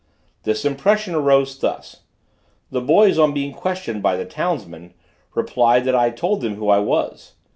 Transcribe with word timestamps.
This 0.45 0.65
impression 0.65 1.13
arose 1.13 1.55
thus: 1.59 2.01
the 2.71 2.81
boys 2.81 3.19
on 3.19 3.35
being 3.35 3.53
questioned 3.53 4.01
by 4.01 4.15
the 4.17 4.25
townsmen, 4.25 4.95
replied 5.35 5.85
that 5.85 5.93
I 5.93 6.05
had 6.05 6.17
told 6.17 6.41
them 6.41 6.55
who 6.55 6.69
I 6.69 6.79
was. 6.79 7.33